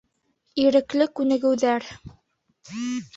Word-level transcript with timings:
Ирекле 0.63 1.07
күнегеүҙәр 1.19 1.91